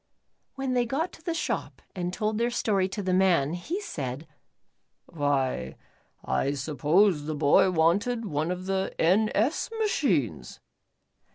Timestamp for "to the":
1.13-1.35, 2.89-3.13